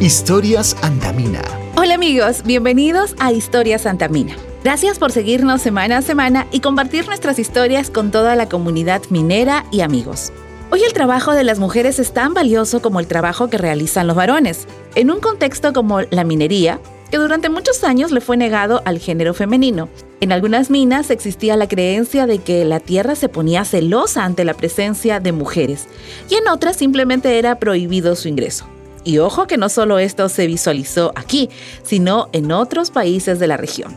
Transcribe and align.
Historias 0.00 0.76
Antamina. 0.82 1.42
Hola 1.76 1.94
amigos, 1.94 2.44
bienvenidos 2.44 3.16
a 3.18 3.32
Historias 3.32 3.84
Antamina. 3.84 4.36
Gracias 4.62 4.96
por 4.96 5.10
seguirnos 5.10 5.60
semana 5.60 5.98
a 5.98 6.02
semana 6.02 6.46
y 6.52 6.60
compartir 6.60 7.08
nuestras 7.08 7.40
historias 7.40 7.90
con 7.90 8.12
toda 8.12 8.36
la 8.36 8.48
comunidad 8.48 9.02
minera 9.10 9.64
y 9.72 9.80
amigos. 9.80 10.32
Hoy 10.70 10.84
el 10.84 10.92
trabajo 10.92 11.32
de 11.32 11.42
las 11.42 11.58
mujeres 11.58 11.98
es 11.98 12.12
tan 12.12 12.32
valioso 12.32 12.80
como 12.80 13.00
el 13.00 13.08
trabajo 13.08 13.50
que 13.50 13.58
realizan 13.58 14.06
los 14.06 14.14
varones. 14.14 14.68
En 14.94 15.10
un 15.10 15.18
contexto 15.18 15.72
como 15.72 16.02
la 16.02 16.22
minería, 16.22 16.78
que 17.10 17.16
durante 17.16 17.48
muchos 17.48 17.82
años 17.82 18.12
le 18.12 18.20
fue 18.20 18.36
negado 18.36 18.82
al 18.84 19.00
género 19.00 19.34
femenino. 19.34 19.88
En 20.20 20.30
algunas 20.30 20.70
minas 20.70 21.10
existía 21.10 21.56
la 21.56 21.66
creencia 21.66 22.28
de 22.28 22.38
que 22.38 22.64
la 22.64 22.78
tierra 22.78 23.16
se 23.16 23.28
ponía 23.28 23.64
celosa 23.64 24.24
ante 24.24 24.44
la 24.44 24.54
presencia 24.54 25.18
de 25.18 25.32
mujeres 25.32 25.88
y 26.30 26.36
en 26.36 26.46
otras 26.46 26.76
simplemente 26.76 27.36
era 27.36 27.58
prohibido 27.58 28.14
su 28.14 28.28
ingreso. 28.28 28.64
Y 29.08 29.20
ojo 29.20 29.46
que 29.46 29.56
no 29.56 29.70
solo 29.70 29.98
esto 29.98 30.28
se 30.28 30.46
visualizó 30.46 31.12
aquí, 31.16 31.48
sino 31.82 32.28
en 32.32 32.52
otros 32.52 32.90
países 32.90 33.38
de 33.38 33.46
la 33.46 33.56
región. 33.56 33.96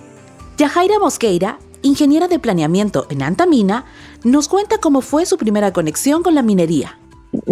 Yajaira 0.57 0.99
Mosqueira, 0.99 1.59
ingeniera 1.81 2.29
de 2.29 2.39
planeamiento 2.39 3.07
en 3.09 3.21
Antamina, 3.21 3.83
nos 4.23 4.47
cuenta 4.47 4.77
cómo 4.77 5.01
fue 5.01 5.25
su 5.25 5.37
primera 5.37 5.73
conexión 5.73 6.23
con 6.23 6.33
la 6.33 6.43
minería 6.43 6.97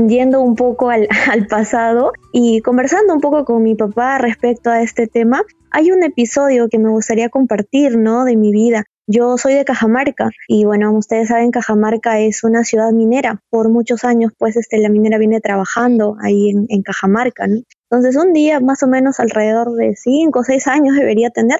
yendo 0.08 0.42
un 0.42 0.56
poco 0.56 0.90
al, 0.90 1.08
pasado 1.50 2.12
y 2.34 2.62
conversando 2.62 3.14
un 3.14 3.22
poco 3.22 3.46
con 3.46 3.64
mi 3.64 3.76
papá 3.76 4.18
respecto 4.18 4.70
a 4.70 4.82
este 4.82 5.08
tema, 5.08 5.42
hay 5.72 5.92
un 5.92 6.04
episodio 6.04 6.68
que 6.68 6.80
me 6.80 6.90
gustaría 6.90 7.30
compartir, 7.30 7.98
¿no? 7.98 8.26
De 8.26 8.36
mi 8.36 8.52
vida. 8.52 8.84
Yo 9.12 9.40
soy 9.40 9.56
de 9.56 9.66
Cajamarca 9.66 10.30
y 10.48 10.66
bueno, 10.66 10.94
ustedes 10.94 11.30
saben, 11.30 11.50
Cajamarca 11.50 12.20
es 12.20 12.44
una 12.44 12.64
ciudad 12.64 12.92
minera. 12.92 13.42
Por 13.50 13.70
muchos 13.70 14.04
años, 14.04 14.34
pues, 14.38 14.56
este, 14.56 14.78
la 14.78 14.90
minera 14.90 15.18
viene 15.18 15.42
trabajando 15.42 16.16
ahí 16.22 16.52
en, 16.52 16.68
en 16.70 16.84
Cajamarca, 16.84 17.48
¿no? 17.48 17.64
Entonces, 17.90 18.16
un 18.16 18.34
día, 18.34 18.60
más 18.60 18.84
o 18.84 18.88
menos 18.88 19.20
alrededor 19.20 19.74
de 19.74 19.96
5 19.96 20.40
o 20.40 20.44
6 20.44 20.68
años 20.68 20.96
debería 20.96 21.32
tener, 21.32 21.60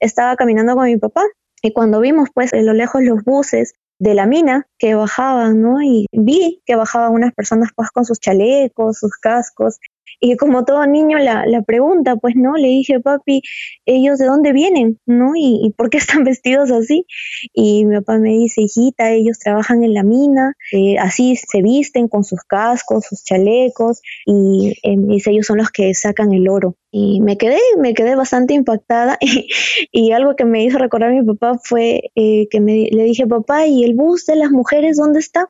estaba 0.00 0.34
caminando 0.34 0.74
con 0.74 0.86
mi 0.86 0.96
papá 0.96 1.22
y 1.62 1.72
cuando 1.72 2.00
vimos, 2.00 2.30
pues, 2.34 2.52
en 2.52 2.66
lo 2.66 2.72
lejos 2.72 3.00
los 3.04 3.22
buses 3.22 3.74
de 4.00 4.14
la 4.14 4.26
mina 4.26 4.66
que 4.76 4.96
bajaban, 4.96 5.62
¿no? 5.62 5.80
Y 5.80 6.06
vi 6.10 6.62
que 6.66 6.74
bajaban 6.74 7.12
unas 7.12 7.32
personas 7.32 7.70
pues 7.76 7.90
con 7.90 8.04
sus 8.04 8.18
chalecos, 8.18 8.98
sus 8.98 9.16
cascos, 9.18 9.78
y 10.20 10.36
como 10.36 10.64
todo 10.64 10.86
niño 10.86 11.18
la, 11.18 11.46
la, 11.46 11.62
pregunta, 11.62 12.16
pues 12.16 12.34
no, 12.36 12.56
le 12.56 12.68
dije, 12.68 13.00
papi, 13.00 13.42
¿ellos 13.86 14.18
de 14.18 14.26
dónde 14.26 14.52
vienen? 14.52 14.98
¿No? 15.06 15.32
¿Y, 15.36 15.72
por 15.76 15.90
qué 15.90 15.98
están 15.98 16.24
vestidos 16.24 16.70
así? 16.70 17.06
Y 17.52 17.84
mi 17.84 17.96
papá 17.96 18.18
me 18.18 18.30
dice, 18.30 18.62
hijita, 18.62 19.12
ellos 19.12 19.38
trabajan 19.38 19.84
en 19.84 19.94
la 19.94 20.02
mina, 20.02 20.54
eh, 20.72 20.98
así 20.98 21.36
se 21.36 21.62
visten 21.62 22.08
con 22.08 22.24
sus 22.24 22.42
cascos, 22.42 23.06
sus 23.06 23.22
chalecos, 23.24 24.00
y 24.26 24.74
eh, 24.82 24.96
dice, 24.98 25.30
ellos 25.30 25.46
son 25.46 25.58
los 25.58 25.70
que 25.70 25.94
sacan 25.94 26.32
el 26.32 26.48
oro. 26.48 26.76
Y 26.90 27.20
me 27.20 27.36
quedé, 27.36 27.58
me 27.78 27.92
quedé 27.94 28.14
bastante 28.14 28.54
impactada 28.54 29.18
y, 29.92 30.12
algo 30.12 30.36
que 30.36 30.44
me 30.44 30.64
hizo 30.64 30.78
recordar 30.78 31.10
a 31.10 31.14
mi 31.14 31.22
papá 31.22 31.58
fue 31.62 32.10
eh, 32.14 32.48
que 32.50 32.60
me, 32.60 32.88
le 32.90 33.04
dije, 33.04 33.26
papá, 33.26 33.66
¿y 33.66 33.84
el 33.84 33.94
bus 33.94 34.26
de 34.26 34.36
las 34.36 34.50
mujeres 34.50 34.96
dónde 34.96 35.20
está? 35.20 35.48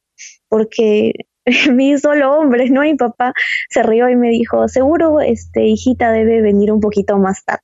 Porque 0.48 1.12
vi 1.74 1.98
solo 1.98 2.32
hombres, 2.38 2.70
¿no? 2.70 2.84
Y 2.84 2.94
papá 2.96 3.32
se 3.70 3.82
rió 3.82 4.08
y 4.08 4.16
me 4.16 4.30
dijo, 4.30 4.68
seguro, 4.68 5.20
este, 5.20 5.64
hijita 5.66 6.12
debe 6.12 6.40
venir 6.42 6.72
un 6.72 6.80
poquito 6.80 7.18
más 7.18 7.44
tarde. 7.44 7.62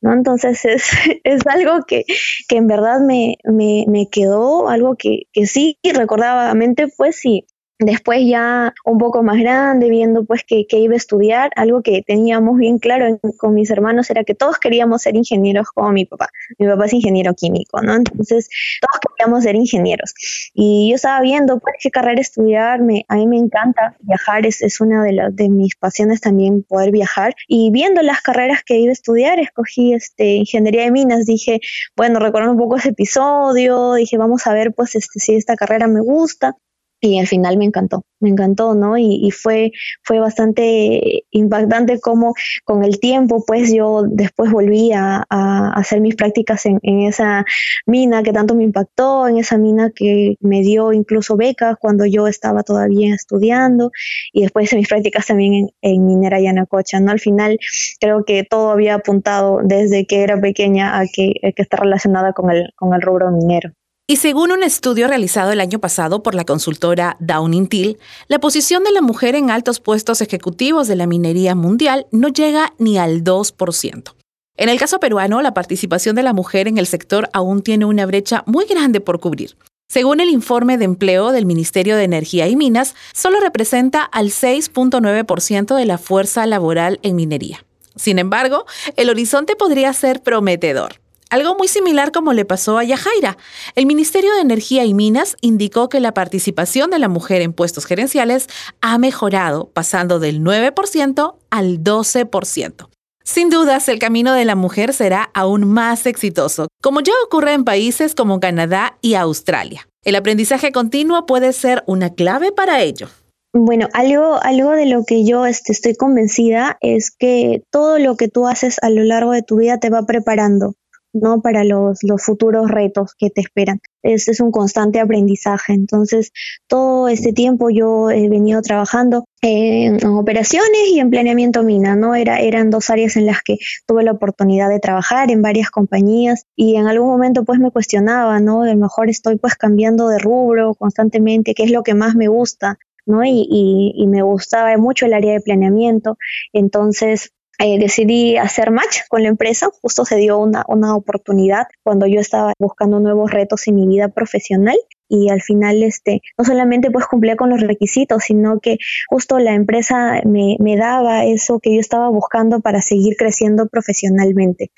¿No? 0.00 0.12
Entonces 0.12 0.64
es, 0.64 0.90
es 1.24 1.46
algo 1.46 1.84
que, 1.86 2.04
que 2.48 2.56
en 2.56 2.68
verdad 2.68 3.00
me, 3.00 3.36
me, 3.44 3.84
me 3.88 4.08
quedó, 4.08 4.68
algo 4.68 4.94
que, 4.96 5.22
que 5.32 5.46
sí 5.46 5.78
recordaba 5.92 6.54
mente, 6.54 6.86
pues 6.96 7.16
sí, 7.16 7.46
Después 7.80 8.26
ya 8.26 8.74
un 8.84 8.98
poco 8.98 9.22
más 9.22 9.38
grande, 9.38 9.88
viendo 9.88 10.24
pues 10.24 10.42
que, 10.44 10.66
iba 10.70 10.94
a 10.94 10.96
estudiar, 10.96 11.50
algo 11.54 11.80
que 11.82 12.02
teníamos 12.02 12.58
bien 12.58 12.78
claro 12.78 13.20
con 13.36 13.54
mis 13.54 13.70
hermanos 13.70 14.10
era 14.10 14.24
que 14.24 14.34
todos 14.34 14.58
queríamos 14.58 15.02
ser 15.02 15.14
ingenieros 15.14 15.68
como 15.70 15.92
mi 15.92 16.04
papá. 16.04 16.28
Mi 16.58 16.66
papá 16.66 16.86
es 16.86 16.94
ingeniero 16.94 17.34
químico, 17.34 17.80
¿no? 17.80 17.94
Entonces 17.94 18.48
todos 18.80 19.14
queríamos 19.16 19.44
ser 19.44 19.54
ingenieros. 19.54 20.12
Y 20.54 20.88
yo 20.90 20.96
estaba 20.96 21.20
viendo 21.20 21.60
pues 21.60 21.76
qué 21.80 21.90
carrera 21.90 22.20
estudiar, 22.20 22.80
a 22.80 23.14
mí 23.14 23.26
me 23.26 23.38
encanta 23.38 23.96
viajar, 24.00 24.44
es, 24.44 24.60
es 24.60 24.80
una 24.80 25.04
de, 25.04 25.12
las 25.12 25.36
de 25.36 25.48
mis 25.48 25.76
pasiones 25.76 26.20
también 26.20 26.64
poder 26.64 26.90
viajar. 26.90 27.34
Y 27.46 27.70
viendo 27.70 28.02
las 28.02 28.22
carreras 28.22 28.64
que 28.64 28.78
iba 28.78 28.90
a 28.90 28.92
estudiar, 28.92 29.38
escogí 29.38 29.94
este, 29.94 30.34
ingeniería 30.34 30.82
de 30.82 30.90
minas, 30.90 31.26
dije, 31.26 31.60
bueno, 31.96 32.18
recordando 32.18 32.54
un 32.54 32.58
poco 32.58 32.76
ese 32.76 32.88
episodio, 32.88 33.94
dije, 33.94 34.18
vamos 34.18 34.46
a 34.48 34.52
ver 34.52 34.72
pues 34.74 34.96
este, 34.96 35.20
si 35.20 35.36
esta 35.36 35.54
carrera 35.54 35.86
me 35.86 36.00
gusta 36.00 36.56
y 37.00 37.18
al 37.18 37.26
final 37.26 37.56
me 37.56 37.64
encantó, 37.64 38.04
me 38.20 38.30
encantó, 38.30 38.74
¿no? 38.74 38.98
Y, 38.98 39.30
fue, 39.30 39.72
fue 40.02 40.18
bastante 40.18 41.24
impactante 41.30 42.00
como 42.00 42.34
con 42.64 42.84
el 42.84 42.98
tiempo, 42.98 43.44
pues 43.46 43.72
yo 43.72 44.02
después 44.08 44.50
volví 44.50 44.92
a, 44.92 45.24
hacer 45.30 46.00
mis 46.00 46.16
prácticas 46.16 46.66
en, 46.66 46.80
esa 46.82 47.44
mina 47.86 48.22
que 48.22 48.32
tanto 48.32 48.54
me 48.54 48.64
impactó, 48.64 49.28
en 49.28 49.38
esa 49.38 49.58
mina 49.58 49.90
que 49.94 50.36
me 50.40 50.62
dio 50.62 50.92
incluso 50.92 51.36
becas 51.36 51.76
cuando 51.80 52.04
yo 52.06 52.26
estaba 52.26 52.62
todavía 52.62 53.14
estudiando 53.14 53.92
y 54.32 54.42
después 54.42 54.72
mis 54.74 54.88
prácticas 54.88 55.26
también 55.26 55.54
en, 55.54 55.70
en 55.82 56.06
Minera 56.06 56.40
Yanacocha, 56.40 57.00
¿no? 57.00 57.12
Al 57.12 57.20
final 57.20 57.58
creo 58.00 58.24
que 58.24 58.44
todo 58.44 58.70
había 58.70 58.94
apuntado 58.94 59.60
desde 59.62 60.06
que 60.06 60.22
era 60.22 60.40
pequeña 60.40 60.98
a 60.98 61.04
que, 61.06 61.34
a 61.42 61.52
que 61.52 61.62
está 61.62 61.76
relacionada 61.76 62.32
con 62.32 62.50
el, 62.50 62.70
con 62.76 62.94
el 62.94 63.02
rubro 63.02 63.30
minero. 63.30 63.72
Y 64.10 64.16
según 64.16 64.52
un 64.52 64.62
estudio 64.62 65.06
realizado 65.06 65.52
el 65.52 65.60
año 65.60 65.80
pasado 65.80 66.22
por 66.22 66.34
la 66.34 66.46
consultora 66.46 67.18
Downing 67.20 67.66
Till, 67.68 67.98
la 68.26 68.38
posición 68.38 68.82
de 68.82 68.90
la 68.90 69.02
mujer 69.02 69.34
en 69.34 69.50
altos 69.50 69.80
puestos 69.80 70.22
ejecutivos 70.22 70.88
de 70.88 70.96
la 70.96 71.06
minería 71.06 71.54
mundial 71.54 72.06
no 72.10 72.28
llega 72.28 72.72
ni 72.78 72.96
al 72.96 73.22
2%. 73.22 74.14
En 74.56 74.68
el 74.70 74.78
caso 74.78 74.98
peruano, 74.98 75.42
la 75.42 75.52
participación 75.52 76.16
de 76.16 76.22
la 76.22 76.32
mujer 76.32 76.68
en 76.68 76.78
el 76.78 76.86
sector 76.86 77.28
aún 77.34 77.62
tiene 77.62 77.84
una 77.84 78.06
brecha 78.06 78.44
muy 78.46 78.64
grande 78.64 79.02
por 79.02 79.20
cubrir. 79.20 79.58
Según 79.90 80.20
el 80.20 80.30
informe 80.30 80.78
de 80.78 80.86
empleo 80.86 81.30
del 81.30 81.44
Ministerio 81.44 81.94
de 81.94 82.04
Energía 82.04 82.48
y 82.48 82.56
Minas, 82.56 82.94
solo 83.12 83.40
representa 83.40 84.04
al 84.04 84.30
6.9% 84.30 85.76
de 85.76 85.84
la 85.84 85.98
fuerza 85.98 86.46
laboral 86.46 86.98
en 87.02 87.14
minería. 87.14 87.62
Sin 87.94 88.18
embargo, 88.18 88.64
el 88.96 89.10
horizonte 89.10 89.54
podría 89.54 89.92
ser 89.92 90.22
prometedor. 90.22 90.98
Algo 91.30 91.56
muy 91.56 91.68
similar 91.68 92.10
como 92.10 92.32
le 92.32 92.46
pasó 92.46 92.78
a 92.78 92.84
Yajaira. 92.84 93.36
El 93.74 93.84
Ministerio 93.84 94.32
de 94.34 94.40
Energía 94.40 94.84
y 94.84 94.94
Minas 94.94 95.36
indicó 95.42 95.88
que 95.88 96.00
la 96.00 96.14
participación 96.14 96.90
de 96.90 96.98
la 96.98 97.08
mujer 97.08 97.42
en 97.42 97.52
puestos 97.52 97.84
gerenciales 97.84 98.46
ha 98.80 98.96
mejorado, 98.96 99.70
pasando 99.74 100.20
del 100.20 100.42
9% 100.42 101.34
al 101.50 101.84
12%. 101.84 102.88
Sin 103.24 103.50
dudas, 103.50 103.88
el 103.90 103.98
camino 103.98 104.32
de 104.32 104.46
la 104.46 104.54
mujer 104.54 104.94
será 104.94 105.30
aún 105.34 105.70
más 105.70 106.06
exitoso, 106.06 106.68
como 106.82 107.00
ya 107.00 107.12
ocurre 107.26 107.52
en 107.52 107.64
países 107.64 108.14
como 108.14 108.40
Canadá 108.40 108.96
y 109.02 109.14
Australia. 109.14 109.86
El 110.02 110.16
aprendizaje 110.16 110.72
continuo 110.72 111.26
puede 111.26 111.52
ser 111.52 111.84
una 111.86 112.14
clave 112.14 112.52
para 112.52 112.80
ello. 112.80 113.08
Bueno, 113.52 113.88
algo, 113.92 114.42
algo 114.42 114.70
de 114.70 114.86
lo 114.86 115.04
que 115.04 115.26
yo 115.26 115.44
este, 115.44 115.72
estoy 115.72 115.94
convencida 115.94 116.78
es 116.80 117.10
que 117.10 117.62
todo 117.70 117.98
lo 117.98 118.16
que 118.16 118.28
tú 118.28 118.46
haces 118.46 118.78
a 118.82 118.88
lo 118.88 119.02
largo 119.04 119.32
de 119.32 119.42
tu 119.42 119.56
vida 119.56 119.78
te 119.78 119.90
va 119.90 120.06
preparando. 120.06 120.74
¿No? 121.20 121.40
Para 121.40 121.64
los, 121.64 121.98
los 122.02 122.22
futuros 122.22 122.70
retos 122.70 123.14
que 123.16 123.30
te 123.30 123.40
esperan. 123.40 123.80
Este 124.02 124.30
es 124.30 124.40
un 124.40 124.50
constante 124.50 125.00
aprendizaje. 125.00 125.72
Entonces, 125.72 126.32
todo 126.66 127.08
este 127.08 127.32
tiempo 127.32 127.68
yo 127.70 128.10
he 128.10 128.28
venido 128.28 128.62
trabajando 128.62 129.24
en 129.42 130.04
operaciones 130.06 130.88
y 130.92 131.00
en 131.00 131.10
planeamiento 131.10 131.62
mina, 131.62 131.96
¿no? 131.96 132.14
Era, 132.14 132.40
eran 132.40 132.70
dos 132.70 132.90
áreas 132.90 133.16
en 133.16 133.26
las 133.26 133.42
que 133.42 133.58
tuve 133.86 134.04
la 134.04 134.12
oportunidad 134.12 134.68
de 134.68 134.80
trabajar 134.80 135.30
en 135.30 135.42
varias 135.42 135.70
compañías 135.70 136.44
y 136.56 136.76
en 136.76 136.86
algún 136.86 137.08
momento 137.08 137.44
pues 137.44 137.58
me 137.58 137.70
cuestionaba, 137.70 138.40
¿no? 138.40 138.62
A 138.62 138.66
lo 138.66 138.76
mejor 138.76 139.10
estoy 139.10 139.36
pues 139.36 139.54
cambiando 139.54 140.08
de 140.08 140.18
rubro 140.18 140.74
constantemente, 140.74 141.54
qué 141.54 141.64
es 141.64 141.70
lo 141.70 141.82
que 141.82 141.94
más 141.94 142.14
me 142.14 142.28
gusta, 142.28 142.78
¿no? 143.06 143.24
Y, 143.24 143.46
y, 143.50 143.94
y 143.96 144.06
me 144.06 144.22
gustaba 144.22 144.76
mucho 144.76 145.06
el 145.06 145.14
área 145.14 145.32
de 145.32 145.40
planeamiento. 145.40 146.18
Entonces, 146.52 147.32
eh, 147.58 147.78
decidí 147.78 148.36
hacer 148.36 148.70
match 148.70 149.00
con 149.08 149.22
la 149.22 149.28
empresa. 149.28 149.68
Justo 149.82 150.04
se 150.04 150.16
dio 150.16 150.38
una, 150.38 150.64
una 150.68 150.94
oportunidad 150.94 151.66
cuando 151.82 152.06
yo 152.06 152.20
estaba 152.20 152.52
buscando 152.58 153.00
nuevos 153.00 153.30
retos 153.32 153.66
en 153.66 153.74
mi 153.74 153.86
vida 153.86 154.08
profesional. 154.08 154.76
Y 155.10 155.30
al 155.30 155.40
final 155.40 155.82
este 155.82 156.20
no 156.36 156.44
solamente 156.44 156.90
pues 156.90 157.06
cumplía 157.06 157.34
con 157.34 157.48
los 157.48 157.62
requisitos 157.62 158.24
sino 158.24 158.60
que 158.60 158.76
justo 159.08 159.38
la 159.38 159.54
empresa 159.54 160.20
me, 160.26 160.58
me 160.60 160.76
daba 160.76 161.24
eso 161.24 161.60
que 161.60 161.74
yo 161.74 161.80
estaba 161.80 162.10
buscando 162.10 162.60
para 162.60 162.82
seguir 162.82 163.16
creciendo 163.16 163.68
profesionalmente 163.68 164.70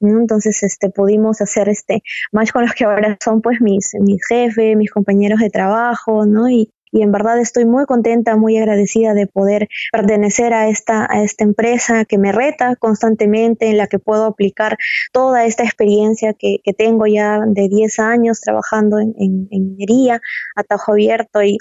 entonces 0.00 0.64
este 0.64 0.90
pudimos 0.90 1.40
hacer 1.40 1.68
este 1.68 2.02
match 2.32 2.50
con 2.50 2.62
los 2.62 2.74
que 2.74 2.82
ahora 2.84 3.16
son 3.22 3.42
pues 3.42 3.60
mis 3.60 3.92
mis 4.00 4.26
jefes 4.26 4.76
mis 4.76 4.90
compañeros 4.90 5.38
de 5.38 5.50
trabajo 5.50 6.26
no 6.26 6.50
y, 6.50 6.72
y 6.96 7.02
en 7.02 7.12
verdad 7.12 7.38
estoy 7.38 7.66
muy 7.66 7.84
contenta, 7.84 8.36
muy 8.36 8.56
agradecida 8.56 9.12
de 9.12 9.26
poder 9.26 9.68
pertenecer 9.92 10.54
a 10.54 10.68
esta, 10.68 11.06
a 11.10 11.22
esta 11.22 11.44
empresa 11.44 12.06
que 12.06 12.16
me 12.16 12.32
reta 12.32 12.74
constantemente, 12.76 13.68
en 13.68 13.76
la 13.76 13.86
que 13.86 13.98
puedo 13.98 14.24
aplicar 14.24 14.78
toda 15.12 15.44
esta 15.44 15.62
experiencia 15.62 16.32
que, 16.32 16.56
que 16.64 16.72
tengo 16.72 17.06
ya 17.06 17.40
de 17.46 17.68
10 17.68 17.98
años 17.98 18.40
trabajando 18.40 18.98
en, 18.98 19.14
en, 19.18 19.46
en 19.50 19.76
minería, 19.76 20.22
atajo 20.54 20.92
abierto 20.92 21.42
y 21.42 21.58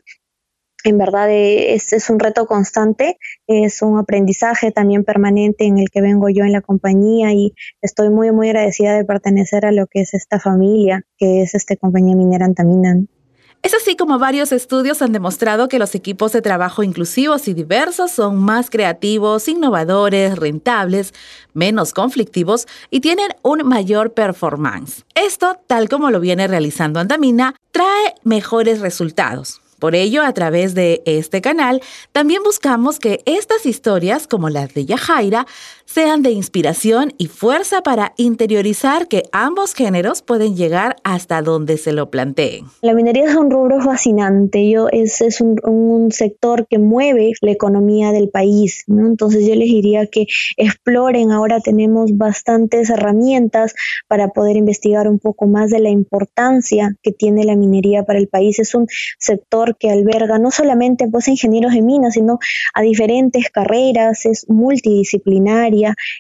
en 0.86 0.98
verdad 0.98 1.28
es, 1.30 1.92
es, 1.92 2.10
un 2.10 2.20
reto 2.20 2.46
constante, 2.46 3.18
es 3.46 3.82
un 3.82 3.98
aprendizaje 3.98 4.72
también 4.72 5.04
permanente 5.04 5.66
en 5.66 5.80
el 5.80 5.90
que 5.90 6.00
vengo 6.00 6.30
yo 6.30 6.46
en 6.46 6.54
la 6.54 6.62
compañía 6.62 7.34
y 7.34 7.56
estoy 7.82 8.10
muy, 8.10 8.32
muy 8.32 8.50
agradecida 8.50 8.96
de 8.96 9.04
pertenecer 9.04 9.66
a 9.66 9.74
lo 9.74 9.88
que 9.88 10.02
es 10.02 10.14
esta 10.14 10.40
familia, 10.40 11.04
que 11.18 11.42
es 11.42 11.56
esta 11.56 11.76
compañía 11.76 12.16
minera 12.16 12.46
Antamina. 12.46 13.00
Es 13.66 13.74
así 13.74 13.96
como 13.96 14.20
varios 14.20 14.52
estudios 14.52 15.02
han 15.02 15.12
demostrado 15.12 15.68
que 15.68 15.80
los 15.80 15.96
equipos 15.96 16.32
de 16.32 16.44
trabajo 16.44 16.84
inclusivos 16.84 17.48
y 17.48 17.56
diversos 17.56 18.12
son 18.12 18.38
más 18.38 18.70
creativos, 18.70 19.48
innovadores, 19.48 20.38
rentables, 20.38 21.16
menos 21.56 21.92
conflictivos 21.92 22.68
y 22.92 23.00
tienen 23.00 23.30
un 23.42 23.68
mayor 23.68 24.14
performance. 24.14 25.04
Esto, 25.16 25.58
tal 25.66 25.90
como 25.90 26.12
lo 26.12 26.20
viene 26.20 26.48
realizando 26.48 27.00
Andamina, 27.00 27.56
trae 27.72 28.14
mejores 28.24 28.82
resultados. 28.82 29.62
Por 29.80 29.94
ello, 29.94 30.24
a 30.24 30.34
través 30.34 30.74
de 30.74 31.02
este 31.06 31.42
canal, 31.42 31.82
también 32.12 32.44
buscamos 32.44 32.98
que 32.98 33.22
estas 33.26 33.66
historias, 33.66 34.26
como 34.26 34.50
las 34.50 34.74
de 34.74 34.86
Yajaira, 34.86 35.48
sean 35.86 36.22
de 36.22 36.32
inspiración 36.32 37.14
y 37.18 37.28
fuerza 37.28 37.82
para 37.82 38.14
interiorizar 38.18 39.08
que 39.08 39.24
ambos 39.32 39.74
géneros 39.74 40.22
pueden 40.22 40.56
llegar 40.56 40.96
hasta 41.04 41.42
donde 41.42 41.78
se 41.78 41.94
lo 41.94 42.10
planteen. 42.10 42.66
La 42.82 42.94
minería 42.94 43.26
es 43.26 43.36
un 43.36 43.52
rubro 43.52 43.82
fascinante, 43.82 44.70
yo, 44.70 44.88
es, 44.92 45.22
es 45.22 45.42
un, 45.42 45.56
sector 46.12 46.68
que 46.68 46.78
mueve 46.78 47.32
la 47.42 47.52
economía 47.52 48.12
del 48.12 48.30
país, 48.30 48.84
entonces 48.88 49.48
yo 49.48 49.56
les 49.56 49.68
diría 49.68 50.06
que 50.08 50.28
exploren, 50.58 51.32
ahora 51.32 51.60
tenemos 51.60 52.16
bastantes 52.18 52.90
herramientas 52.90 53.74
para 54.08 54.30
poder 54.30 54.56
investigar 54.56 55.08
un 55.08 55.20
poco 55.20 55.48
más 55.48 55.70
de 55.72 55.80
la 55.80 55.90
importancia 55.90 56.96
que 57.02 57.12
tiene 57.12 57.44
la 57.44 57.56
minería 57.56 58.04
para 58.04 58.20
el 58.20 58.28
país. 58.28 58.60
Es 58.60 58.76
un 58.76 58.88
sector 59.20 59.78
que 59.78 59.90
alberga 59.90 60.38
no 60.40 60.52
solamente 60.52 61.08
pues 61.08 61.28
ingenieros 61.28 61.74
de 61.74 61.82
minas, 61.82 62.14
sino 62.14 62.40
a 62.74 62.82
diferentes 62.82 63.50
carreras, 63.50 64.26
es 64.26 64.46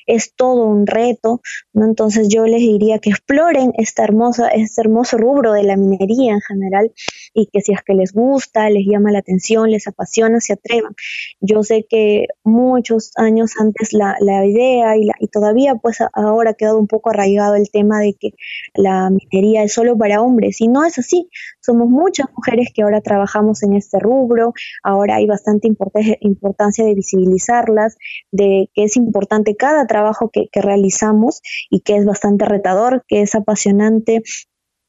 es 0.06 0.34
todo 0.36 0.66
un 0.66 0.88
reto. 0.88 1.42
Entonces 1.74 2.28
yo 2.30 2.46
les 2.46 2.60
diría 2.60 3.00
que 3.00 3.10
exploren 3.10 3.74
esta 3.78 4.04
hermosa, 4.04 4.48
este 4.50 4.82
hermoso 4.82 5.18
rubro 5.18 5.54
de 5.54 5.64
la 5.64 5.78
minería 5.78 6.34
en 6.34 6.42
general 6.42 6.92
y 7.34 7.48
que 7.48 7.62
si 7.62 7.74
es 7.74 7.82
que 7.84 7.94
les 7.94 8.14
gusta, 8.14 8.70
les 8.70 8.86
llama 8.86 9.12
la 9.12 9.20
atención, 9.20 9.72
les 9.72 9.88
apasiona, 9.88 10.40
se 10.40 10.54
atrevan. 10.54 10.96
Yo 11.40 11.64
sé 11.64 11.86
que 11.90 12.28
muchos 12.44 13.12
años 13.16 13.54
antes 13.60 13.94
la, 13.94 14.16
la 14.20 14.46
idea 14.46 14.96
y 14.98 15.28
todavía 15.28 15.76
pues 15.76 16.00
ahora 16.14 16.52
ha 16.52 16.54
quedado 16.54 16.80
un 16.80 16.88
poco 16.88 17.10
arraigado 17.10 17.56
el 17.56 17.70
tema 17.70 18.00
de 18.00 18.14
que 18.14 18.34
la 18.74 19.10
minería 19.10 19.64
es 19.64 19.74
solo 19.74 19.98
para 19.98 20.22
hombres 20.22 20.62
y 20.62 20.68
no 20.68 20.86
es 20.86 20.98
así. 20.98 21.30
Somos 21.66 21.90
muchas 21.90 22.28
mujeres 22.36 22.70
que 22.74 22.84
ahora 22.84 23.02
trabajamos 23.02 23.64
en 23.64 23.74
este 23.74 24.00
rubro, 24.00 24.54
ahora 24.84 25.16
hay 25.16 25.26
bastante 25.26 25.68
importancia 25.68 26.86
de 26.86 26.94
visibilizarlas, 26.94 27.98
de 28.32 28.70
que 28.74 28.84
es 28.84 28.98
importante 28.98 29.56
cada 29.56 29.88
trabajo 29.88 30.30
que, 30.32 30.48
realizamos 30.54 31.42
y 31.70 31.82
que 31.82 31.98
es 31.98 32.06
bastante 32.06 32.46
retador, 32.46 33.04
que 33.08 33.22
es 33.22 33.36
apasionante 33.36 34.22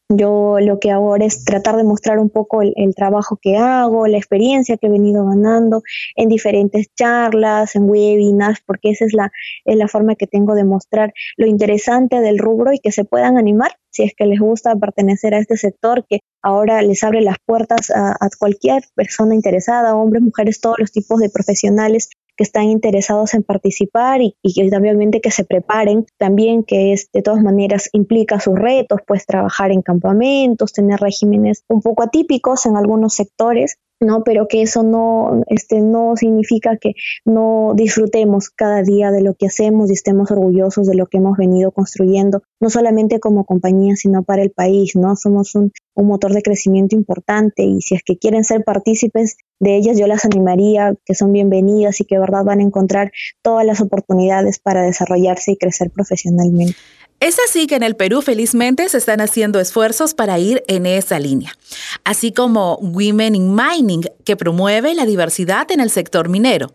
yo 0.08 0.58
lo 0.61 0.79
que 0.79 0.91
ahora 0.91 1.25
es 1.25 1.44
tratar 1.44 1.76
de 1.76 1.85
mostrar 1.85 2.19
un 2.19 2.31
poco 2.31 2.62
el, 2.62 2.94
trabajo 2.94 3.38
que 3.41 3.56
hago, 3.56 4.06
la 4.06 4.19
experiencia 4.19 4.76
que 4.76 4.87
he 4.87 4.91
venido 4.91 5.26
ganando 5.26 5.82
en 6.14 6.29
diferentes 6.29 6.87
charlas, 6.94 7.75
en 7.75 7.88
webinars, 7.88 8.61
porque 8.64 8.91
esa 8.91 9.05
es 9.05 9.12
la, 9.12 9.32
es 9.64 9.76
la 9.76 9.88
forma 9.88 10.14
que 10.14 10.26
tengo 10.26 10.55
de 10.55 10.64
mostrar 10.64 11.12
lo 11.37 11.47
interesante 11.47 12.20
del 12.20 12.38
rubro 12.38 12.73
y 12.73 12.79
que 12.79 12.93
se 12.93 13.05
puedan 13.05 13.37
animar 13.37 13.73
si 13.91 14.03
es 14.03 14.12
que 14.14 14.26
les 14.26 14.38
gusta 14.38 14.76
pertenecer 14.76 15.35
a 15.35 15.38
este 15.38 15.56
sector 15.56 16.05
que 16.08 16.20
ahora 16.43 16.82
les 16.82 17.03
abre 17.03 17.23
las 17.23 17.37
puertas 17.44 17.91
a 17.91 18.29
cualquier 18.38 18.85
persona 18.94 19.35
interesada, 19.35 19.97
hombres, 19.97 20.23
mujeres, 20.23 20.61
todos 20.61 20.76
los 20.79 20.93
tipos 20.93 21.19
de 21.19 21.31
profesionales 21.31 22.11
que 22.37 22.44
están 22.44 22.65
interesados 22.65 23.35
en 23.35 23.43
participar 23.43 24.21
y, 24.21 24.37
y 24.43 24.75
obviamente 24.75 25.21
que 25.21 25.31
se 25.31 25.44
preparen 25.44 26.06
también, 26.19 26.62
que 26.62 26.93
es, 26.93 27.11
de 27.12 27.23
todas 27.23 27.43
maneras 27.43 27.88
implica 27.93 28.41
sus 28.41 28.59
retos, 28.59 29.00
pues 29.06 29.27
trabajar 29.27 29.71
en 29.71 29.83
campamentos, 29.83 30.73
tener 30.73 31.00
regímenes 31.00 31.65
un 31.69 31.81
poco 31.81 32.03
atípicos 32.03 32.67
en 32.67 32.77
algunos 32.77 33.15
sectores, 33.15 33.79
¿no? 34.00 34.25
Pero 34.25 34.48
que 34.48 34.62
eso 34.62 34.82
no, 34.82 35.43
este, 35.48 35.81
no 35.81 36.16
significa 36.16 36.76
que 36.76 36.94
no 37.25 37.72
disfrutemos 37.75 38.50
cada 38.50 38.82
día 38.82 39.10
de 39.10 39.22
lo 39.22 39.34
que 39.34 39.46
hacemos 39.46 39.90
y 39.90 39.94
estemos 39.94 40.31
orgullosos 40.31 40.87
de 40.87 40.94
lo 40.94 41.06
que 41.06 41.19
hemos 41.19 41.37
venido 41.37 41.70
construyendo, 41.70 42.43
no 42.60 42.70
solamente 42.70 43.20
como 43.20 43.44
compañía, 43.44 43.96
sino 43.96 44.22
para 44.22 44.43
el 44.43 44.50
país, 44.50 44.96
¿no? 44.96 45.16
Somos 45.16 45.54
un, 45.54 45.72
un 45.94 46.06
motor 46.06 46.32
de 46.32 46.43
crecimiento 46.43 46.94
importante 46.94 47.62
y 47.62 47.81
si 47.81 47.94
es 47.94 48.02
que 48.02 48.19
quieren 48.19 48.44
ser 48.44 48.64
partícipes 48.64 49.37
de 49.58 49.76
ellas, 49.76 49.98
yo 49.98 50.06
las 50.06 50.25
animaría, 50.25 50.94
que 51.04 51.14
son 51.14 51.32
bienvenidas 51.32 52.00
y 52.00 52.04
que 52.04 52.19
verdad 52.19 52.44
van 52.44 52.60
a 52.60 52.64
encontrar 52.64 53.12
todas 53.43 53.64
las 53.64 53.81
oportunidades 53.81 54.58
para 54.58 54.82
desarrollarse 54.82 55.52
y 55.52 55.56
crecer 55.56 55.90
profesionalmente. 55.90 56.76
Es 57.19 57.39
así 57.39 57.67
que 57.67 57.77
en 57.77 57.83
el 57.83 57.97
Perú 57.97 58.21
felizmente 58.21 58.89
se 58.89 58.99
están 58.99 59.23
haciendo 59.23 59.59
esfuerzos 59.59 60.13
para 60.13 60.39
ir 60.39 60.63
en 60.69 60.85
esa 60.85 61.19
línea, 61.19 61.57
así 62.05 62.31
como 62.31 62.77
Women 62.77 63.35
in 63.35 63.55
Mining, 63.55 64.03
que 64.25 64.37
promueve 64.37 64.95
la 64.95 65.07
diversidad 65.07 65.71
en 65.71 65.81
el 65.81 65.91
sector 65.91 66.29
minero. 66.29 66.75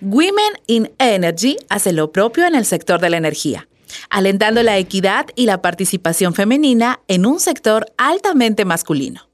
Women 0.00 0.60
in 0.68 0.92
Energy 0.98 1.56
hace 1.68 1.92
lo 1.92 2.12
propio 2.12 2.46
en 2.46 2.54
el 2.54 2.64
sector 2.64 3.00
de 3.00 3.10
la 3.10 3.16
energía, 3.16 3.66
alentando 4.08 4.62
la 4.62 4.78
equidad 4.78 5.26
y 5.34 5.46
la 5.46 5.62
participación 5.62 6.32
femenina 6.32 7.00
en 7.08 7.26
un 7.26 7.40
sector 7.40 7.86
altamente 7.96 8.64
masculino. 8.64 9.28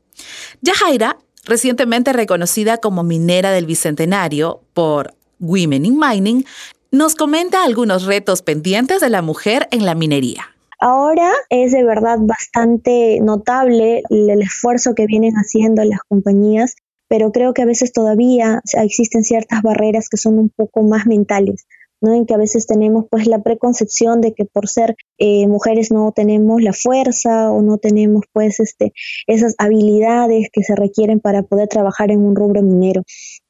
Yajaira, 0.62 1.18
recientemente 1.44 2.12
reconocida 2.14 2.78
como 2.78 3.02
minera 3.02 3.50
del 3.50 3.66
Bicentenario 3.66 4.62
por 4.72 5.14
Women 5.40 5.84
in 5.84 5.98
Mining, 5.98 6.46
nos 6.92 7.14
comenta 7.14 7.64
algunos 7.64 8.04
retos 8.04 8.42
pendientes 8.42 9.00
de 9.00 9.08
la 9.08 9.22
mujer 9.22 9.66
en 9.70 9.86
la 9.86 9.94
minería. 9.94 10.42
Ahora 10.78 11.32
es 11.48 11.72
de 11.72 11.84
verdad 11.84 12.18
bastante 12.20 13.18
notable 13.22 14.02
el 14.10 14.42
esfuerzo 14.42 14.94
que 14.94 15.06
vienen 15.06 15.34
haciendo 15.34 15.82
las 15.84 16.00
compañías, 16.06 16.76
pero 17.08 17.32
creo 17.32 17.54
que 17.54 17.62
a 17.62 17.66
veces 17.66 17.92
todavía 17.92 18.60
existen 18.74 19.24
ciertas 19.24 19.62
barreras 19.62 20.10
que 20.10 20.18
son 20.18 20.38
un 20.38 20.50
poco 20.50 20.82
más 20.82 21.06
mentales. 21.06 21.66
¿No? 22.02 22.12
En 22.14 22.26
que 22.26 22.34
a 22.34 22.36
veces 22.38 22.66
tenemos 22.66 23.06
pues 23.10 23.26
la 23.26 23.42
preconcepción 23.42 24.20
de 24.20 24.34
que 24.34 24.44
por 24.44 24.68
ser 24.68 24.96
eh, 25.18 25.46
mujeres 25.46 25.90
no 25.90 26.12
tenemos 26.12 26.60
la 26.62 26.72
fuerza 26.72 27.50
o 27.50 27.62
no 27.62 27.78
tenemos 27.78 28.24
pues 28.32 28.60
este, 28.60 28.92
esas 29.26 29.54
habilidades 29.58 30.48
que 30.52 30.62
se 30.62 30.76
requieren 30.76 31.20
para 31.20 31.42
poder 31.42 31.68
trabajar 31.68 32.10
en 32.10 32.20
un 32.20 32.36
rubro 32.36 32.62
minero. 32.62 33.02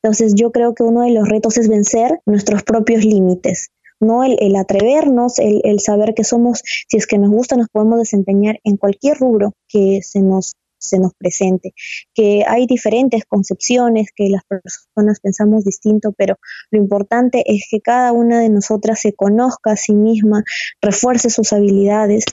Entonces 0.03 0.35
yo 0.37 0.53
creo 0.53 0.75
que 0.75 0.85
uno 0.85 1.03
de 1.03 1.11
los 1.11 1.29
retos 1.29 1.57
es 1.57 1.69
vencer 1.69 2.21
nuestros 2.27 2.63
propios 2.63 3.05
límites. 3.05 3.71
¿no? 4.01 4.25
El, 4.25 4.57
atrevernos, 4.57 5.39
el, 5.39 5.61
el, 5.63 5.79
saber 5.79 6.13
que 6.15 6.25
somos, 6.25 6.61
si 6.89 6.97
es 6.97 7.07
que 7.07 7.19
nos 7.19 7.31
gusta, 7.31 7.57
nos 7.57 7.69
podemos 7.69 8.01
desempeñar 8.01 8.59
en 8.65 8.77
cualquier 8.77 9.17
rubro 9.17 9.53
que 9.69 10.01
se 10.03 10.21
nos 10.21 10.55
se 10.83 10.99
nos 10.99 11.15
presente, 11.15 11.75
que 12.15 12.45
hay 12.47 12.67
diferentes 12.67 13.25
concepciones, 13.25 14.09
que 14.15 14.29
las 14.29 14.43
personas 14.45 15.21
pensamos 15.21 15.65
distinto, 15.65 16.13
pero 16.13 16.39
lo 16.71 16.79
importante 16.79 17.45
es 17.47 17.67
que 17.71 17.81
cada 17.81 18.13
una 18.13 18.41
de 18.41 18.49
nosotras 18.49 19.01
se 19.01 19.15
conozca 19.15 19.73
a 19.73 19.77
sí 19.77 19.95
misma, 19.95 20.45
refuerce 20.81 21.31
sus 21.31 21.53
habilidades 21.53 22.25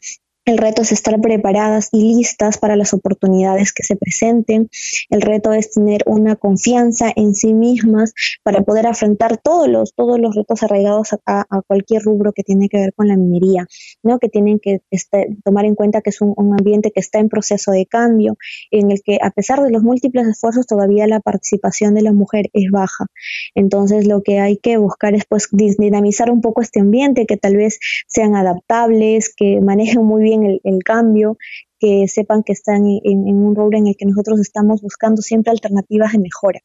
el 0.49 0.57
reto 0.57 0.81
es 0.81 0.91
estar 0.91 1.21
preparadas 1.21 1.89
y 1.91 2.15
listas 2.15 2.57
para 2.57 2.75
las 2.75 2.95
oportunidades 2.95 3.71
que 3.71 3.83
se 3.83 3.95
presenten. 3.95 4.67
El 5.11 5.21
reto 5.21 5.53
es 5.53 5.71
tener 5.71 6.01
una 6.07 6.35
confianza 6.35 7.11
en 7.15 7.35
sí 7.35 7.53
mismas 7.53 8.13
para 8.41 8.63
poder 8.63 8.87
afrontar 8.87 9.37
todos 9.37 9.67
los, 9.67 9.93
todos 9.93 10.19
los 10.19 10.35
retos 10.35 10.63
arraigados 10.63 11.09
a, 11.25 11.45
cualquier 11.67 12.01
rubro 12.01 12.33
que 12.33 12.41
tiene 12.41 12.67
que 12.67 12.77
ver 12.77 12.93
con 12.95 13.07
la 13.07 13.15
minería, 13.15 13.67
¿no? 14.01 14.17
que 14.17 14.27
tienen 14.27 14.59
que 14.59 14.81
este, 14.89 15.37
tomar 15.43 15.65
en 15.65 15.75
cuenta 15.75 16.01
que 16.01 16.09
es 16.09 16.19
un, 16.19 16.33
ambiente 16.57 16.89
que 16.91 16.99
está 16.99 17.19
en 17.19 17.29
proceso 17.29 17.71
de 17.71 17.85
cambio, 17.85 18.35
en 18.71 18.89
el 18.89 19.03
que 19.03 19.19
a 19.21 19.29
pesar 19.29 19.61
de 19.61 19.69
los 19.69 19.83
múltiples 19.83 20.25
esfuerzos 20.25 20.65
todavía 20.65 21.05
la 21.05 21.19
participación 21.19 21.93
de 21.93 22.01
la 22.01 22.11
mujer 22.11 22.49
es 22.53 22.71
baja. 22.71 23.05
Entonces 23.53 24.07
lo 24.07 24.23
que 24.23 24.39
hay 24.39 24.57
que 24.57 24.77
buscar 24.77 25.13
es 25.13 25.25
pues 25.25 25.49
dinamizar 25.51 26.31
un 26.31 26.41
poco 26.41 26.63
este 26.63 26.79
ambiente, 26.79 27.27
que 27.27 27.37
tal 27.37 27.55
vez 27.55 27.79
sean 28.07 28.35
adaptables, 28.35 29.31
que 29.35 29.61
manejen 29.61 30.03
muy 30.03 30.23
bien 30.23 30.38
el, 30.45 30.83
cambio, 30.83 31.37
que 31.79 32.07
sepan 32.07 32.43
que 32.43 32.53
están 32.53 32.83
en, 32.85 33.27
un 33.27 33.55
rubro 33.55 33.77
en 33.77 33.87
el 33.87 33.95
que 33.95 34.05
nosotros 34.05 34.39
estamos 34.39 34.81
buscando 34.81 35.21
siempre 35.21 35.51
alternativas 35.51 36.11
de 36.11 36.19
mejora. 36.19 36.59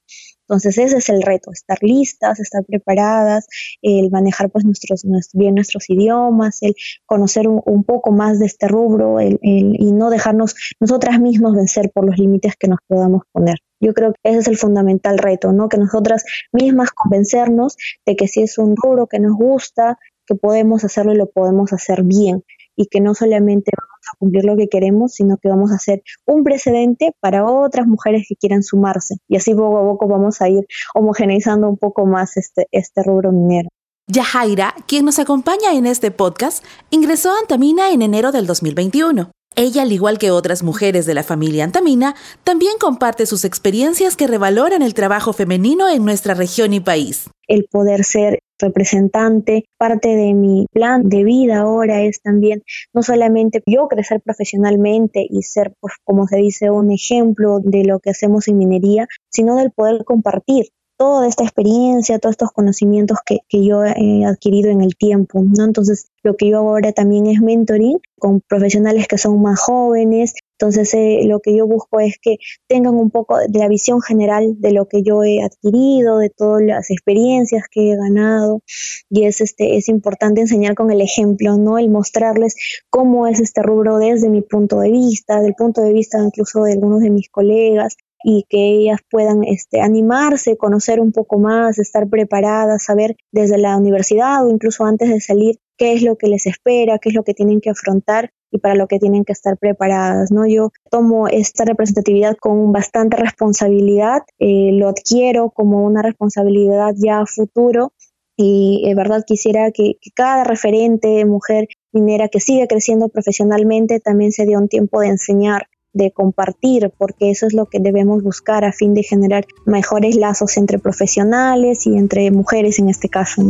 Entonces 0.46 0.76
ese 0.76 0.98
es 0.98 1.08
el 1.08 1.22
reto, 1.22 1.52
estar 1.52 1.78
listas, 1.80 2.38
estar 2.38 2.64
preparadas, 2.64 3.46
el 3.80 4.10
manejar 4.10 4.50
pues 4.50 4.64
nuestros, 4.64 5.04
bien 5.32 5.54
nuestros 5.54 5.88
idiomas, 5.88 6.58
el 6.62 6.74
conocer 7.06 7.48
un, 7.48 7.84
poco 7.84 8.12
más 8.12 8.38
de 8.38 8.46
este 8.46 8.68
rubro 8.68 9.20
el, 9.20 9.38
y 9.42 9.92
no 9.92 10.10
dejarnos 10.10 10.54
nosotras 10.80 11.18
mismas 11.18 11.54
vencer 11.54 11.90
por 11.94 12.04
los 12.04 12.18
límites 12.18 12.56
que 12.58 12.68
nos 12.68 12.78
podamos 12.86 13.22
poner. 13.32 13.56
Yo 13.80 13.94
creo 13.94 14.12
que 14.12 14.30
ese 14.30 14.38
es 14.38 14.48
el 14.48 14.56
fundamental 14.56 15.18
reto, 15.18 15.52
¿no? 15.52 15.68
Que 15.68 15.78
nosotras 15.78 16.24
mismas 16.52 16.90
convencernos 16.90 17.76
de 18.06 18.16
que 18.16 18.28
si 18.28 18.42
es 18.42 18.58
un 18.58 18.76
rubro 18.76 19.06
que 19.06 19.18
nos 19.18 19.34
gusta, 19.34 19.98
que 20.26 20.34
podemos 20.34 20.84
hacerlo 20.84 21.12
y 21.12 21.16
lo 21.16 21.30
podemos 21.30 21.72
hacer 21.72 22.02
bien 22.02 22.44
y 22.76 22.86
que 22.86 23.00
no 23.00 23.14
solamente 23.14 23.72
vamos 23.76 24.00
a 24.12 24.16
cumplir 24.18 24.44
lo 24.44 24.56
que 24.56 24.68
queremos, 24.68 25.12
sino 25.12 25.36
que 25.36 25.48
vamos 25.48 25.72
a 25.72 25.78
ser 25.78 26.02
un 26.26 26.44
precedente 26.44 27.14
para 27.20 27.44
otras 27.44 27.86
mujeres 27.86 28.26
que 28.28 28.36
quieran 28.36 28.62
sumarse. 28.62 29.16
Y 29.28 29.36
así 29.36 29.54
poco 29.54 29.78
a 29.78 29.82
poco 29.82 30.08
vamos 30.08 30.40
a 30.40 30.48
ir 30.48 30.66
homogeneizando 30.94 31.68
un 31.68 31.76
poco 31.76 32.06
más 32.06 32.36
este, 32.36 32.66
este 32.72 33.02
rubro 33.02 33.32
minero. 33.32 33.68
Yajaira, 34.06 34.74
quien 34.86 35.06
nos 35.06 35.18
acompaña 35.18 35.72
en 35.72 35.86
este 35.86 36.10
podcast, 36.10 36.62
ingresó 36.90 37.30
a 37.30 37.38
Antamina 37.38 37.90
en 37.90 38.02
enero 38.02 38.32
del 38.32 38.46
2021. 38.46 39.30
Ella, 39.56 39.82
al 39.82 39.92
igual 39.92 40.18
que 40.18 40.32
otras 40.32 40.64
mujeres 40.64 41.06
de 41.06 41.14
la 41.14 41.22
familia 41.22 41.62
Antamina, 41.62 42.16
también 42.42 42.72
comparte 42.80 43.24
sus 43.24 43.44
experiencias 43.44 44.16
que 44.16 44.26
revaloran 44.26 44.82
el 44.82 44.94
trabajo 44.94 45.32
femenino 45.32 45.88
en 45.88 46.04
nuestra 46.04 46.34
región 46.34 46.72
y 46.72 46.80
país. 46.80 47.30
El 47.46 47.66
poder 47.70 48.02
ser 48.04 48.40
representante, 48.58 49.66
parte 49.78 50.08
de 50.08 50.34
mi 50.34 50.66
plan 50.72 51.08
de 51.08 51.22
vida 51.22 51.58
ahora 51.58 52.02
es 52.02 52.20
también 52.20 52.62
no 52.92 53.02
solamente 53.02 53.62
yo 53.66 53.86
crecer 53.86 54.20
profesionalmente 54.22 55.24
y 55.28 55.42
ser, 55.42 55.72
pues, 55.80 55.94
como 56.02 56.26
se 56.26 56.38
dice, 56.38 56.70
un 56.70 56.90
ejemplo 56.90 57.60
de 57.62 57.84
lo 57.84 58.00
que 58.00 58.10
hacemos 58.10 58.48
en 58.48 58.58
minería, 58.58 59.06
sino 59.30 59.56
del 59.56 59.70
poder 59.70 60.04
compartir 60.04 60.66
toda 60.96 61.26
esta 61.26 61.44
experiencia, 61.44 62.18
todos 62.18 62.34
estos 62.34 62.52
conocimientos 62.52 63.18
que, 63.24 63.40
que, 63.48 63.64
yo 63.64 63.84
he 63.84 64.24
adquirido 64.24 64.70
en 64.70 64.80
el 64.80 64.96
tiempo, 64.96 65.42
¿no? 65.42 65.64
Entonces, 65.64 66.10
lo 66.22 66.36
que 66.36 66.48
yo 66.48 66.58
hago 66.58 66.70
ahora 66.70 66.92
también 66.92 67.26
es 67.26 67.40
mentoring 67.40 67.98
con 68.18 68.40
profesionales 68.40 69.06
que 69.08 69.18
son 69.18 69.42
más 69.42 69.60
jóvenes. 69.60 70.34
Entonces, 70.58 70.94
eh, 70.94 71.22
lo 71.24 71.40
que 71.40 71.54
yo 71.54 71.66
busco 71.66 72.00
es 72.00 72.16
que 72.22 72.36
tengan 72.68 72.94
un 72.94 73.10
poco 73.10 73.36
de 73.36 73.58
la 73.58 73.68
visión 73.68 74.00
general 74.00 74.54
de 74.60 74.72
lo 74.72 74.86
que 74.86 75.02
yo 75.02 75.24
he 75.24 75.42
adquirido, 75.42 76.18
de 76.18 76.30
todas 76.30 76.62
las 76.62 76.90
experiencias 76.90 77.64
que 77.70 77.92
he 77.92 77.96
ganado. 77.96 78.62
Y 79.10 79.24
es, 79.24 79.40
este, 79.40 79.76
es 79.76 79.88
importante 79.88 80.40
enseñar 80.40 80.74
con 80.74 80.90
el 80.90 81.00
ejemplo, 81.00 81.58
¿no? 81.58 81.78
El 81.78 81.90
mostrarles 81.90 82.54
cómo 82.88 83.26
es 83.26 83.40
este 83.40 83.62
rubro 83.62 83.98
desde 83.98 84.30
mi 84.30 84.42
punto 84.42 84.80
de 84.80 84.90
vista, 84.90 85.40
del 85.40 85.54
punto 85.54 85.82
de 85.82 85.92
vista 85.92 86.18
incluso 86.22 86.62
de 86.62 86.72
algunos 86.72 87.00
de 87.00 87.10
mis 87.10 87.28
colegas, 87.28 87.96
y 88.26 88.46
que 88.48 88.70
ellas 88.70 89.00
puedan 89.10 89.44
este, 89.44 89.82
animarse, 89.82 90.56
conocer 90.56 90.98
un 90.98 91.12
poco 91.12 91.38
más, 91.38 91.78
estar 91.78 92.08
preparadas, 92.08 92.82
saber 92.82 93.16
desde 93.30 93.58
la 93.58 93.76
universidad 93.76 94.44
o 94.44 94.50
incluso 94.50 94.86
antes 94.86 95.10
de 95.10 95.20
salir 95.20 95.58
qué 95.76 95.92
es 95.92 96.02
lo 96.02 96.16
que 96.16 96.28
les 96.28 96.46
espera, 96.46 96.98
qué 96.98 97.10
es 97.10 97.14
lo 97.14 97.22
que 97.22 97.34
tienen 97.34 97.60
que 97.60 97.68
afrontar 97.68 98.30
y 98.50 98.58
para 98.58 98.76
lo 98.76 98.86
que 98.86 98.98
tienen 98.98 99.24
que 99.24 99.32
estar 99.32 99.58
preparadas, 99.58 100.30
¿no? 100.30 100.46
Yo 100.46 100.70
tomo 100.90 101.28
esta 101.28 101.66
representatividad 101.66 102.36
con 102.36 102.72
bastante 102.72 103.18
responsabilidad, 103.18 104.22
eh, 104.38 104.70
lo 104.72 104.88
adquiero 104.88 105.50
como 105.50 105.84
una 105.84 106.00
responsabilidad 106.00 106.94
ya 106.96 107.20
a 107.20 107.26
futuro 107.26 107.92
y 108.38 108.84
de 108.86 108.94
verdad 108.94 109.22
quisiera 109.26 109.70
que, 109.70 109.98
que, 110.00 110.10
cada 110.14 110.44
referente 110.44 111.24
mujer 111.26 111.68
minera 111.92 112.28
que 112.28 112.40
sigue 112.40 112.66
creciendo 112.68 113.08
profesionalmente 113.08 114.00
también 114.00 114.32
se 114.32 114.46
dé 114.46 114.56
un 114.56 114.68
tiempo 114.68 115.00
de 115.00 115.08
enseñar 115.08 115.66
de 115.94 116.10
compartir, 116.10 116.92
porque 116.98 117.30
eso 117.30 117.46
es 117.46 117.54
lo 117.54 117.66
que 117.66 117.78
debemos 117.80 118.22
buscar 118.22 118.64
a 118.64 118.72
fin 118.72 118.92
de 118.92 119.02
generar 119.02 119.46
mejores 119.64 120.16
lazos 120.16 120.56
entre 120.58 120.78
profesionales 120.78 121.86
y 121.86 121.96
entre 121.96 122.30
mujeres 122.30 122.78
en 122.78 122.90
este 122.90 123.08
caso. 123.08 123.42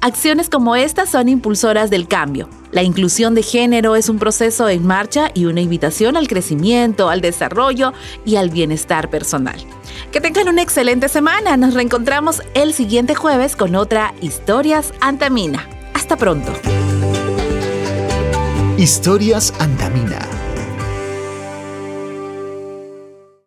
Acciones 0.00 0.48
como 0.48 0.74
estas 0.74 1.10
son 1.10 1.28
impulsoras 1.28 1.88
del 1.88 2.08
cambio. 2.08 2.48
La 2.72 2.82
inclusión 2.82 3.36
de 3.36 3.44
género 3.44 3.94
es 3.94 4.08
un 4.08 4.18
proceso 4.18 4.68
en 4.68 4.84
marcha 4.84 5.30
y 5.32 5.44
una 5.44 5.60
invitación 5.60 6.16
al 6.16 6.26
crecimiento, 6.26 7.08
al 7.08 7.20
desarrollo 7.20 7.92
y 8.24 8.34
al 8.34 8.50
bienestar 8.50 9.10
personal. 9.10 9.64
Que 10.10 10.20
tengan 10.20 10.48
una 10.48 10.62
excelente 10.62 11.08
semana. 11.08 11.56
Nos 11.56 11.74
reencontramos 11.74 12.42
el 12.54 12.72
siguiente 12.72 13.14
jueves 13.14 13.54
con 13.54 13.76
otra 13.76 14.12
Historias 14.20 14.92
Antamina. 15.00 15.68
Hasta 15.94 16.16
pronto. 16.16 16.50
Historias 18.76 19.54
Antamina 19.60 20.21